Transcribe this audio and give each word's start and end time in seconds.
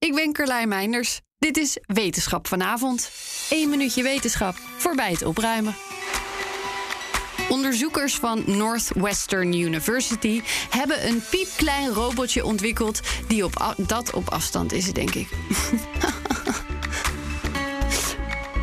Ik 0.00 0.14
ben 0.14 0.32
Carlijn 0.32 0.68
Meinders. 0.68 1.20
Dit 1.38 1.56
is 1.56 1.78
Wetenschap 1.86 2.46
vanavond. 2.46 3.10
Eén 3.50 3.70
minuutje 3.70 4.02
wetenschap 4.02 4.56
voorbij 4.56 5.10
het 5.10 5.24
opruimen. 5.24 5.74
Onderzoekers 7.48 8.14
van 8.14 8.42
Northwestern 8.46 9.52
University 9.52 10.40
hebben 10.70 11.06
een 11.06 11.22
piepklein 11.30 11.88
robotje 11.88 12.44
ontwikkeld 12.44 13.00
die 13.28 13.44
op 13.44 13.74
dat 13.76 14.12
op 14.12 14.28
afstand 14.28 14.72
is, 14.72 14.92
denk 14.92 15.14
ik. 15.14 15.28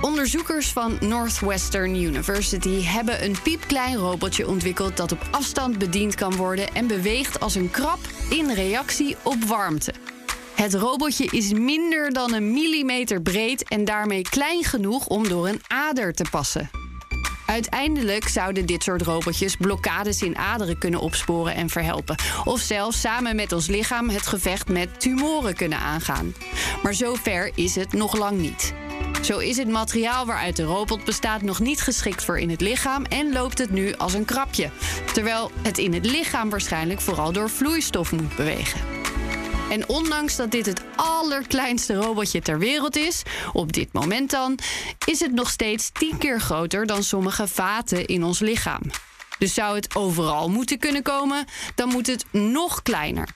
Onderzoekers 0.00 0.72
van 0.72 0.96
Northwestern 1.00 2.02
University 2.02 2.82
hebben 2.82 3.24
een 3.24 3.36
piepklein 3.42 3.96
robotje 3.96 4.48
ontwikkeld 4.48 4.96
dat 4.96 5.12
op 5.12 5.28
afstand 5.30 5.78
bediend 5.78 6.14
kan 6.14 6.36
worden 6.36 6.74
en 6.74 6.86
beweegt 6.86 7.40
als 7.40 7.54
een 7.54 7.70
krab 7.70 7.98
in 8.30 8.50
reactie 8.50 9.16
op 9.22 9.44
warmte. 9.44 10.13
Het 10.54 10.74
robotje 10.74 11.24
is 11.24 11.52
minder 11.52 12.12
dan 12.12 12.32
een 12.32 12.52
millimeter 12.52 13.22
breed 13.22 13.68
en 13.68 13.84
daarmee 13.84 14.22
klein 14.22 14.64
genoeg 14.64 15.06
om 15.06 15.28
door 15.28 15.48
een 15.48 15.62
ader 15.66 16.12
te 16.12 16.24
passen. 16.30 16.70
Uiteindelijk 17.46 18.28
zouden 18.28 18.66
dit 18.66 18.82
soort 18.82 19.02
robotjes 19.02 19.56
blokkades 19.56 20.22
in 20.22 20.36
aderen 20.36 20.78
kunnen 20.78 21.00
opsporen 21.00 21.54
en 21.54 21.68
verhelpen. 21.68 22.16
Of 22.44 22.60
zelfs 22.60 23.00
samen 23.00 23.36
met 23.36 23.52
ons 23.52 23.66
lichaam 23.66 24.08
het 24.08 24.26
gevecht 24.26 24.68
met 24.68 25.00
tumoren 25.00 25.54
kunnen 25.54 25.78
aangaan. 25.78 26.34
Maar 26.82 26.94
zover 26.94 27.50
is 27.54 27.74
het 27.74 27.92
nog 27.92 28.16
lang 28.16 28.38
niet. 28.38 28.74
Zo 29.22 29.38
is 29.38 29.56
het 29.56 29.68
materiaal 29.68 30.26
waaruit 30.26 30.56
de 30.56 30.62
robot 30.62 31.04
bestaat 31.04 31.42
nog 31.42 31.60
niet 31.60 31.80
geschikt 31.80 32.24
voor 32.24 32.38
in 32.38 32.50
het 32.50 32.60
lichaam 32.60 33.04
en 33.04 33.32
loopt 33.32 33.58
het 33.58 33.70
nu 33.70 33.94
als 33.94 34.14
een 34.14 34.24
krapje. 34.24 34.70
Terwijl 35.12 35.50
het 35.62 35.78
in 35.78 35.92
het 35.94 36.06
lichaam 36.06 36.50
waarschijnlijk 36.50 37.00
vooral 37.00 37.32
door 37.32 37.50
vloeistof 37.50 38.12
moet 38.12 38.36
bewegen. 38.36 38.93
En 39.70 39.88
ondanks 39.88 40.36
dat 40.36 40.50
dit 40.50 40.66
het 40.66 40.82
allerkleinste 40.96 41.94
robotje 41.94 42.40
ter 42.40 42.58
wereld 42.58 42.96
is, 42.96 43.22
op 43.52 43.72
dit 43.72 43.92
moment 43.92 44.30
dan, 44.30 44.58
is 45.06 45.20
het 45.20 45.32
nog 45.32 45.50
steeds 45.50 45.90
tien 45.92 46.18
keer 46.18 46.40
groter 46.40 46.86
dan 46.86 47.02
sommige 47.02 47.48
vaten 47.48 48.06
in 48.06 48.24
ons 48.24 48.38
lichaam. 48.38 48.82
Dus 49.38 49.54
zou 49.54 49.74
het 49.76 49.96
overal 49.96 50.50
moeten 50.50 50.78
kunnen 50.78 51.02
komen, 51.02 51.44
dan 51.74 51.88
moet 51.88 52.06
het 52.06 52.24
nog 52.30 52.82
kleiner. 52.82 53.28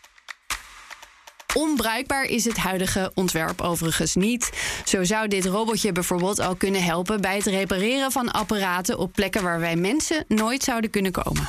Onbruikbaar 1.54 2.24
is 2.24 2.44
het 2.44 2.56
huidige 2.56 3.10
ontwerp 3.14 3.60
overigens 3.60 4.14
niet. 4.14 4.50
Zo 4.84 5.04
zou 5.04 5.28
dit 5.28 5.46
robotje 5.46 5.92
bijvoorbeeld 5.92 6.38
al 6.38 6.54
kunnen 6.54 6.82
helpen 6.82 7.20
bij 7.20 7.36
het 7.36 7.46
repareren 7.46 8.12
van 8.12 8.30
apparaten 8.30 8.98
op 8.98 9.12
plekken 9.12 9.42
waar 9.42 9.60
wij 9.60 9.76
mensen 9.76 10.24
nooit 10.28 10.62
zouden 10.62 10.90
kunnen 10.90 11.12
komen. 11.12 11.48